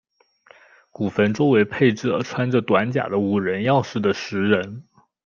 [0.89, 4.83] 古坟周围配置了穿着短甲的武人样式的石人。